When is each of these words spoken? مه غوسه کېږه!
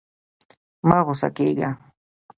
مه 0.87 0.97
غوسه 1.05 1.29
کېږه! 1.37 1.69